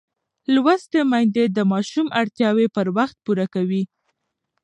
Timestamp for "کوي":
3.53-3.83